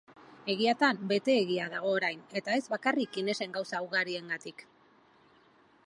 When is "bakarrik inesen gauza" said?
2.73-3.83